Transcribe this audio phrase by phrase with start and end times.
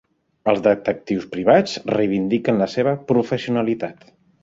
[0.53, 4.15] Els detectius privats reivindiquen la seva professionalitat.